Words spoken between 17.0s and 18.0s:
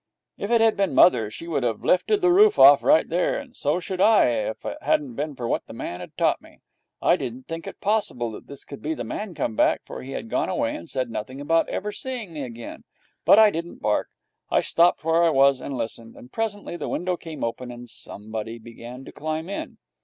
came open, and